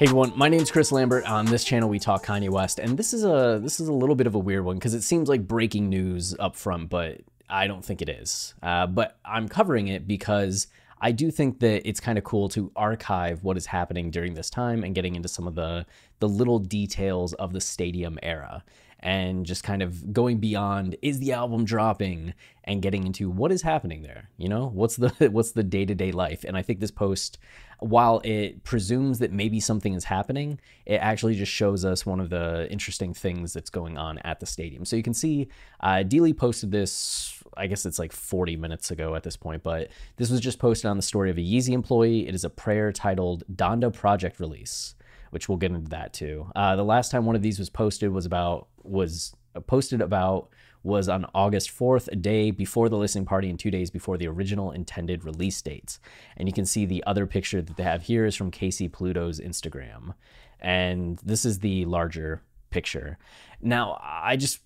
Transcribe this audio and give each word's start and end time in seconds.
Hey 0.00 0.06
everyone, 0.06 0.32
my 0.34 0.48
name 0.48 0.62
is 0.62 0.70
Chris 0.70 0.92
Lambert. 0.92 1.26
On 1.26 1.44
this 1.44 1.62
channel, 1.62 1.86
we 1.86 1.98
talk 1.98 2.24
Kanye 2.24 2.48
West, 2.48 2.78
and 2.78 2.96
this 2.96 3.12
is 3.12 3.22
a 3.22 3.60
this 3.62 3.80
is 3.80 3.88
a 3.88 3.92
little 3.92 4.14
bit 4.14 4.26
of 4.26 4.34
a 4.34 4.38
weird 4.38 4.64
one 4.64 4.76
because 4.76 4.94
it 4.94 5.02
seems 5.02 5.28
like 5.28 5.46
breaking 5.46 5.90
news 5.90 6.34
up 6.40 6.56
front, 6.56 6.88
but 6.88 7.20
I 7.50 7.66
don't 7.66 7.84
think 7.84 8.00
it 8.00 8.08
is. 8.08 8.54
Uh, 8.62 8.86
but 8.86 9.18
I'm 9.26 9.46
covering 9.46 9.88
it 9.88 10.08
because 10.08 10.68
I 11.02 11.12
do 11.12 11.30
think 11.30 11.60
that 11.60 11.86
it's 11.86 12.00
kind 12.00 12.16
of 12.16 12.24
cool 12.24 12.48
to 12.48 12.72
archive 12.76 13.44
what 13.44 13.58
is 13.58 13.66
happening 13.66 14.10
during 14.10 14.32
this 14.32 14.48
time 14.48 14.84
and 14.84 14.94
getting 14.94 15.16
into 15.16 15.28
some 15.28 15.46
of 15.46 15.54
the 15.54 15.84
the 16.18 16.28
little 16.30 16.58
details 16.58 17.34
of 17.34 17.52
the 17.52 17.60
stadium 17.60 18.18
era 18.22 18.64
and 19.00 19.44
just 19.44 19.64
kind 19.64 19.82
of 19.82 20.12
going 20.12 20.38
beyond 20.38 20.96
is 21.02 21.18
the 21.18 21.32
album 21.32 21.64
dropping? 21.64 22.34
And 22.64 22.82
getting 22.82 23.04
into 23.04 23.30
what 23.30 23.50
is 23.50 23.62
happening 23.62 24.02
there 24.02 24.28
you 24.36 24.48
know? 24.48 24.70
What's 24.72 24.96
the 24.96 25.08
what's 25.32 25.52
the 25.52 25.64
day-to-day 25.64 26.12
life? 26.12 26.44
And 26.44 26.56
i 26.56 26.62
think 26.62 26.78
this 26.80 26.90
post 26.90 27.38
while 27.80 28.20
it 28.24 28.62
presumes 28.62 29.18
that 29.20 29.32
maybe 29.32 29.58
something 29.58 29.94
is 29.94 30.04
happening 30.04 30.60
it 30.84 30.96
actually 30.96 31.34
just 31.34 31.50
shows 31.50 31.84
us 31.84 32.04
one 32.04 32.20
of 32.20 32.28
the 32.28 32.70
interesting 32.70 33.14
things 33.14 33.54
that's 33.54 33.70
going 33.70 33.96
on 33.96 34.18
at 34.18 34.38
the 34.38 34.46
stadium. 34.46 34.84
So 34.84 34.96
you 34.96 35.02
can 35.02 35.14
see 35.14 35.48
uh, 35.80 36.04
Dealey 36.06 36.36
posted 36.36 36.70
this 36.70 37.42
I 37.56 37.66
guess 37.66 37.84
it's 37.84 37.98
like 37.98 38.12
40 38.12 38.56
minutes 38.56 38.90
ago 38.90 39.14
at 39.14 39.22
this 39.22 39.36
point, 39.36 39.62
but 39.62 39.88
this 40.16 40.30
was 40.30 40.40
just 40.40 40.58
posted 40.58 40.88
on 40.88 40.96
the 40.96 41.02
story 41.02 41.30
of 41.30 41.38
a 41.38 41.40
Yeezy 41.40 41.72
employee. 41.72 42.28
It 42.28 42.34
is 42.34 42.44
a 42.44 42.50
prayer 42.50 42.92
titled 42.92 43.44
Donda 43.52 43.92
Project 43.92 44.38
Release 44.38 44.94
which 45.30 45.48
we'll 45.48 45.58
get 45.58 45.72
into 45.72 45.90
that 45.90 46.12
too. 46.12 46.50
Uh, 46.54 46.76
the 46.76 46.84
last 46.84 47.10
time 47.10 47.24
one 47.24 47.36
of 47.36 47.42
these 47.42 47.58
was 47.58 47.70
posted 47.70 48.12
was 48.12 48.26
about 48.26 48.68
was 48.82 49.34
posted 49.66 50.00
about 50.00 50.50
was 50.82 51.08
on 51.08 51.26
August 51.34 51.70
4th, 51.70 52.08
a 52.10 52.16
day 52.16 52.50
before 52.50 52.88
the 52.88 52.96
listening 52.96 53.26
party 53.26 53.50
and 53.50 53.58
two 53.58 53.70
days 53.70 53.90
before 53.90 54.16
the 54.16 54.26
original 54.26 54.70
intended 54.70 55.24
release 55.24 55.60
dates. 55.60 56.00
And 56.36 56.48
you 56.48 56.54
can 56.54 56.64
see 56.64 56.86
the 56.86 57.04
other 57.06 57.26
picture 57.26 57.60
that 57.60 57.76
they 57.76 57.82
have 57.82 58.02
here 58.02 58.24
is 58.24 58.34
from 58.34 58.50
Casey 58.50 58.88
Pluto's 58.88 59.40
Instagram. 59.40 60.14
And 60.58 61.18
this 61.22 61.44
is 61.44 61.58
the 61.58 61.84
larger 61.84 62.42
picture. 62.70 63.18
Now, 63.60 64.00
I 64.02 64.36
just 64.36 64.60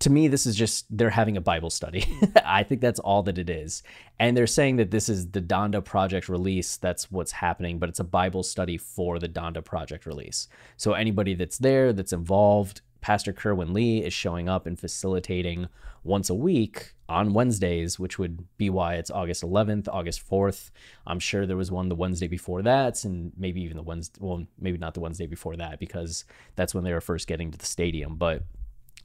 to 0.00 0.10
me, 0.10 0.28
this 0.28 0.46
is 0.46 0.54
just 0.56 0.86
they're 0.96 1.10
having 1.10 1.36
a 1.36 1.40
Bible 1.40 1.70
study. 1.70 2.04
I 2.44 2.62
think 2.62 2.80
that's 2.80 3.00
all 3.00 3.22
that 3.24 3.38
it 3.38 3.50
is. 3.50 3.82
And 4.18 4.36
they're 4.36 4.46
saying 4.46 4.76
that 4.76 4.90
this 4.90 5.08
is 5.08 5.30
the 5.30 5.42
Donda 5.42 5.84
Project 5.84 6.28
release. 6.28 6.76
That's 6.76 7.10
what's 7.10 7.32
happening, 7.32 7.78
but 7.78 7.88
it's 7.88 8.00
a 8.00 8.04
Bible 8.04 8.42
study 8.42 8.78
for 8.78 9.18
the 9.18 9.28
Donda 9.28 9.64
Project 9.64 10.06
release. 10.06 10.48
So 10.76 10.92
anybody 10.92 11.34
that's 11.34 11.58
there, 11.58 11.92
that's 11.92 12.12
involved, 12.12 12.80
Pastor 13.00 13.32
Kerwin 13.32 13.72
Lee 13.72 14.04
is 14.04 14.12
showing 14.12 14.48
up 14.48 14.64
and 14.66 14.78
facilitating 14.78 15.66
once 16.04 16.30
a 16.30 16.34
week 16.34 16.94
on 17.08 17.32
Wednesdays, 17.32 17.98
which 17.98 18.18
would 18.18 18.46
be 18.56 18.70
why 18.70 18.94
it's 18.94 19.10
August 19.10 19.42
11th, 19.42 19.88
August 19.88 20.28
4th. 20.28 20.70
I'm 21.06 21.18
sure 21.18 21.44
there 21.44 21.56
was 21.56 21.70
one 21.70 21.88
the 21.88 21.96
Wednesday 21.96 22.28
before 22.28 22.62
that, 22.62 23.04
and 23.04 23.32
maybe 23.36 23.60
even 23.62 23.76
the 23.76 23.82
Wednesday, 23.82 24.18
well, 24.20 24.46
maybe 24.58 24.78
not 24.78 24.94
the 24.94 25.00
Wednesday 25.00 25.26
before 25.26 25.56
that, 25.56 25.80
because 25.80 26.24
that's 26.54 26.74
when 26.74 26.84
they 26.84 26.92
were 26.92 27.00
first 27.00 27.26
getting 27.26 27.50
to 27.50 27.58
the 27.58 27.66
stadium. 27.66 28.16
But 28.16 28.44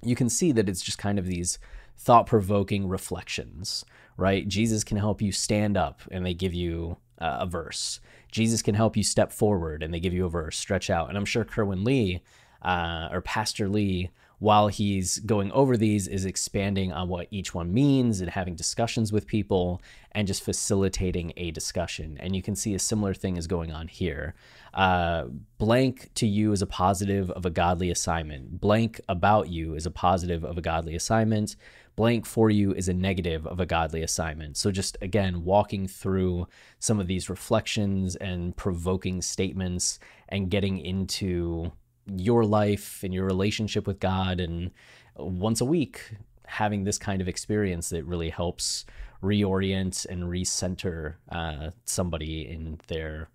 you 0.04 0.16
can 0.16 0.30
see 0.30 0.52
that 0.52 0.70
it's 0.70 0.82
just 0.82 0.98
kind 0.98 1.20
of 1.20 1.26
these 1.26 1.60
thought 1.98 2.28
provoking 2.28 2.88
reflections, 2.88 3.84
right? 4.18 4.48
Jesus 4.48 4.84
can 4.84 4.98
help 4.98 5.22
you 5.22 5.32
stand 5.32 5.76
up 5.78 6.02
and 6.12 6.26
they 6.26 6.34
give 6.34 6.54
you 6.54 6.98
uh, 7.20 7.38
a 7.42 7.46
verse. 7.46 8.00
Jesus 8.32 8.62
can 8.62 8.76
help 8.76 8.96
you 8.96 9.04
step 9.04 9.32
forward 9.32 9.82
and 9.82 9.94
they 9.94 10.00
give 10.00 10.14
you 10.14 10.26
a 10.26 10.30
verse, 10.30 10.58
stretch 10.58 10.90
out. 10.90 11.10
And 11.10 11.18
I'm 11.18 11.26
sure 11.26 11.44
Kerwin 11.44 11.84
Lee 11.84 12.22
uh, 12.62 13.10
or 13.12 13.22
Pastor 13.22 13.68
Lee 13.68 14.12
while 14.40 14.68
he's 14.68 15.18
going 15.20 15.52
over 15.52 15.76
these 15.76 16.08
is 16.08 16.26
expanding 16.26 16.92
on 16.94 17.10
what 17.10 17.28
each 17.32 17.56
one 17.56 17.74
means 17.74 18.22
and 18.22 18.30
having 18.30 18.56
discussions 18.56 19.12
with 19.12 19.26
people 19.26 19.82
and 20.12 20.28
just 20.28 20.44
facilitating 20.44 21.34
a 21.38 21.50
discussion. 21.52 22.18
And 22.20 22.36
you 22.36 22.44
can 22.44 22.56
see 22.56 22.76
a 22.76 22.80
similar 22.80 23.16
thing 23.16 23.38
is 23.38 23.48
going 23.48 23.72
on 23.72 23.88
here. 23.88 24.36
Uh, 24.76 25.26
blank 25.58 26.12
to 26.16 26.28
you 26.28 26.52
is 26.52 26.62
a 26.62 26.68
positive 26.68 27.32
of 27.32 27.46
a 27.48 27.50
godly 27.50 27.90
assignment. 27.90 28.62
Blank 28.62 29.02
about 29.10 29.50
you 29.50 29.74
is 29.74 29.88
a 29.88 29.92
positive 29.92 30.44
of 30.44 30.58
a 30.58 30.62
godly 30.62 30.96
assignment. 30.96 31.56
Blank 31.96 32.28
for 32.28 32.52
you 32.52 32.74
is 32.74 32.88
a 32.88 32.94
negative 32.94 33.48
of 33.48 33.60
a 33.60 33.66
godly 33.66 34.04
assignment. 34.04 34.56
So 34.56 34.70
just 34.70 34.98
again 35.02 35.44
walking 35.44 35.88
through 35.88 36.48
some 36.78 37.00
of 37.00 37.08
these 37.08 37.28
reflections 37.28 38.16
and 38.18 38.56
provoking 38.56 39.24
statements 39.24 39.98
and 40.30 40.52
getting 40.52 40.78
into 40.78 41.72
your 42.16 42.44
life 42.44 43.04
and 43.04 43.14
your 43.14 43.26
relationship 43.26 43.88
with 43.88 44.00
God 44.00 44.40
and 44.40 44.72
once 45.16 45.62
a 45.62 45.66
week 45.66 46.14
having 46.46 46.84
this 46.84 46.98
kind 46.98 47.22
of 47.22 47.28
experience 47.28 47.90
that 47.90 48.06
really 48.06 48.30
helps 48.30 48.86
reorient 49.22 50.06
and 50.06 50.24
recenter 50.24 51.16
uh, 51.30 51.72
somebody 51.86 52.48
in 52.48 52.80
their 52.88 53.30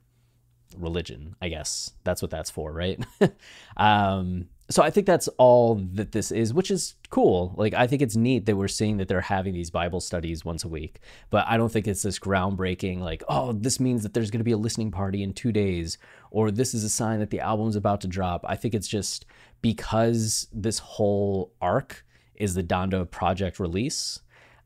religion 0.78 1.36
i 1.42 1.48
guess. 1.48 1.92
That's 2.04 2.22
what 2.22 2.30
that's 2.30 2.50
for 2.50 2.72
right? 2.72 3.04
Um, 3.76 4.48
so 4.72 4.82
I 4.82 4.90
think 4.90 5.06
that's 5.06 5.28
all 5.38 5.74
that 5.94 6.12
this 6.12 6.30
is, 6.30 6.54
which 6.54 6.70
is 6.70 6.94
cool. 7.10 7.54
Like 7.56 7.74
I 7.74 7.86
think 7.86 8.00
it's 8.00 8.16
neat 8.16 8.46
that 8.46 8.56
we're 8.56 8.68
seeing 8.68 8.96
that 8.96 9.08
they're 9.08 9.20
having 9.20 9.54
these 9.54 9.70
Bible 9.70 10.00
studies 10.00 10.44
once 10.44 10.64
a 10.64 10.68
week. 10.68 11.00
But 11.30 11.46
I 11.46 11.56
don't 11.56 11.70
think 11.70 11.86
it's 11.86 12.02
this 12.02 12.18
groundbreaking 12.18 13.00
like, 13.00 13.22
oh, 13.28 13.52
this 13.52 13.78
means 13.78 14.02
that 14.02 14.14
there's 14.14 14.30
going 14.30 14.40
to 14.40 14.44
be 14.44 14.52
a 14.52 14.56
listening 14.56 14.90
party 14.90 15.22
in 15.22 15.32
2 15.32 15.52
days 15.52 15.98
or 16.30 16.50
this 16.50 16.74
is 16.74 16.84
a 16.84 16.88
sign 16.88 17.20
that 17.20 17.30
the 17.30 17.40
album's 17.40 17.76
about 17.76 18.00
to 18.02 18.08
drop. 18.08 18.44
I 18.48 18.56
think 18.56 18.74
it's 18.74 18.88
just 18.88 19.26
because 19.60 20.48
this 20.52 20.78
whole 20.78 21.52
arc 21.60 22.04
is 22.34 22.54
the 22.54 22.62
Donda 22.62 23.08
project 23.10 23.60
release 23.60 24.20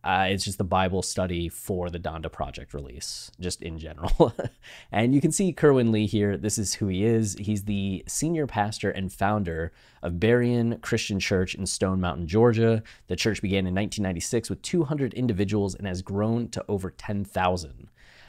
uh, 0.06 0.28
it's 0.30 0.44
just 0.44 0.56
the 0.56 0.62
Bible 0.64 1.02
study 1.02 1.48
for 1.48 1.90
the 1.90 1.98
Donda 1.98 2.30
Project 2.30 2.72
release, 2.72 3.32
just 3.40 3.60
in 3.60 3.76
general. 3.76 4.32
and 4.92 5.12
you 5.12 5.20
can 5.20 5.32
see 5.32 5.52
Kerwin 5.52 5.90
Lee 5.90 6.06
here. 6.06 6.36
This 6.36 6.58
is 6.58 6.74
who 6.74 6.86
he 6.86 7.04
is. 7.04 7.34
He's 7.40 7.64
the 7.64 8.04
senior 8.06 8.46
pastor 8.46 8.88
and 8.88 9.12
founder 9.12 9.72
of 10.04 10.14
Berean 10.14 10.80
Christian 10.80 11.18
Church 11.18 11.56
in 11.56 11.66
Stone 11.66 12.00
Mountain, 12.00 12.28
Georgia. 12.28 12.84
The 13.08 13.16
church 13.16 13.42
began 13.42 13.66
in 13.66 13.74
1996 13.74 14.48
with 14.48 14.62
200 14.62 15.12
individuals 15.14 15.74
and 15.74 15.88
has 15.88 16.02
grown 16.02 16.50
to 16.50 16.64
over 16.68 16.90
10,000. 16.90 17.88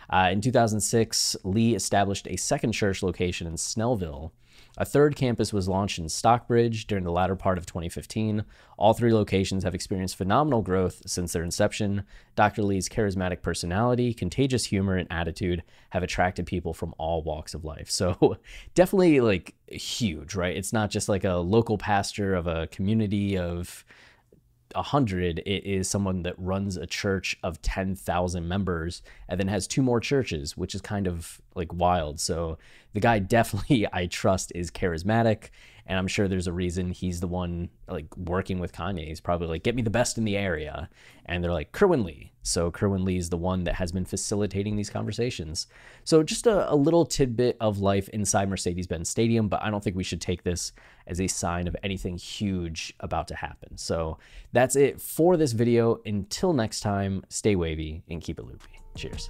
Uh, 0.09 0.29
in 0.31 0.41
2006, 0.41 1.35
Lee 1.43 1.75
established 1.75 2.27
a 2.27 2.37
second 2.37 2.71
church 2.71 3.03
location 3.03 3.47
in 3.47 3.53
Snellville 3.53 4.31
a 4.77 4.85
third 4.85 5.15
campus 5.15 5.51
was 5.51 5.67
launched 5.67 5.97
in 5.97 6.07
Stockbridge 6.07 6.85
during 6.85 7.03
the 7.03 7.11
latter 7.11 7.35
part 7.35 7.57
of 7.57 7.65
2015. 7.65 8.45
All 8.77 8.93
three 8.93 9.11
locations 9.11 9.63
have 9.63 9.73
experienced 9.73 10.15
phenomenal 10.15 10.61
growth 10.61 11.01
since 11.07 11.33
their 11.33 11.43
inception. 11.43 12.03
Dr. 12.35 12.61
Lee's 12.61 12.87
charismatic 12.87 13.41
personality, 13.41 14.13
contagious 14.13 14.65
humor, 14.65 14.95
and 14.95 15.07
attitude 15.11 15.63
have 15.89 16.03
attracted 16.03 16.45
people 16.45 16.75
from 16.75 16.93
all 16.99 17.23
walks 17.23 17.55
of 17.55 17.65
life. 17.65 17.89
So, 17.89 18.37
definitely 18.75 19.19
like 19.19 19.55
huge, 19.67 20.35
right? 20.35 20.55
It's 20.55 20.73
not 20.73 20.91
just 20.91 21.09
like 21.09 21.23
a 21.23 21.37
local 21.37 21.79
pastor 21.79 22.35
of 22.35 22.45
a 22.45 22.67
community 22.67 23.35
of 23.35 23.83
100 24.73 25.39
it 25.39 25.65
is 25.65 25.89
someone 25.89 26.23
that 26.23 26.35
runs 26.37 26.77
a 26.77 26.85
church 26.85 27.37
of 27.43 27.61
10,000 27.61 28.47
members 28.47 29.01
and 29.29 29.39
then 29.39 29.47
has 29.47 29.67
two 29.67 29.81
more 29.81 29.99
churches 29.99 30.57
which 30.57 30.75
is 30.75 30.81
kind 30.81 31.07
of 31.07 31.41
like 31.55 31.73
wild. 31.73 32.19
So 32.19 32.57
the 32.93 32.99
guy 32.99 33.19
definitely 33.37 33.87
I 33.91 34.07
trust 34.07 34.51
is 34.55 34.71
charismatic 34.71 35.49
and 35.87 35.97
I'm 35.97 36.07
sure 36.07 36.27
there's 36.27 36.47
a 36.47 36.53
reason 36.53 36.91
he's 36.91 37.21
the 37.21 37.27
one 37.27 37.69
like 37.87 38.05
working 38.17 38.59
with 38.59 38.73
Kanye. 38.73 39.07
He's 39.07 39.21
probably 39.21 39.47
like, 39.47 39.63
get 39.63 39.73
me 39.73 39.81
the 39.81 39.89
best 39.89 40.17
in 40.17 40.25
the 40.25 40.35
area. 40.35 40.89
And 41.25 41.43
they're 41.43 41.53
like, 41.53 41.71
Kerwin 41.71 42.03
Lee. 42.03 42.33
So 42.43 42.69
Kerwin 42.71 43.05
Lee 43.05 43.17
is 43.17 43.29
the 43.29 43.37
one 43.37 43.63
that 43.63 43.75
has 43.75 43.93
been 43.93 44.05
facilitating 44.05 44.75
these 44.75 44.89
conversations. 44.89 45.67
So 46.03 46.23
just 46.23 46.45
a, 46.45 46.71
a 46.71 46.75
little 46.75 47.05
tidbit 47.05 47.55
of 47.61 47.79
life 47.79 48.09
inside 48.09 48.49
Mercedes-Benz 48.49 49.09
Stadium, 49.09 49.47
but 49.47 49.61
I 49.63 49.71
don't 49.71 49.83
think 49.83 49.95
we 49.95 50.03
should 50.03 50.21
take 50.21 50.43
this 50.43 50.73
as 51.07 51.21
a 51.21 51.27
sign 51.27 51.67
of 51.67 51.75
anything 51.83 52.17
huge 52.17 52.93
about 52.99 53.29
to 53.29 53.35
happen. 53.35 53.77
So 53.77 54.17
that's 54.51 54.75
it 54.75 54.99
for 54.99 55.37
this 55.37 55.53
video. 55.53 56.01
Until 56.05 56.51
next 56.51 56.81
time, 56.81 57.23
stay 57.29 57.55
wavy 57.55 58.03
and 58.09 58.21
keep 58.21 58.39
it 58.39 58.45
loopy. 58.45 58.81
Cheers. 58.95 59.29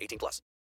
18 0.00 0.18
plus. 0.18 0.42